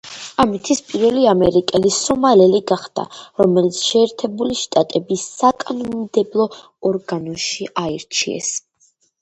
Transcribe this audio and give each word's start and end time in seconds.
ამით 0.43 0.69
ის 0.75 0.79
პირველი 0.91 1.25
ამერიკელი 1.33 1.91
სომალელი 1.97 2.61
გახდა, 2.71 3.05
რომელიც 3.43 3.83
შეერთებული 3.91 4.57
შტატების 4.63 5.29
საკანონმდებლო 5.43 6.49
ორგანოში 6.93 7.73
აირჩიეს. 7.85 8.55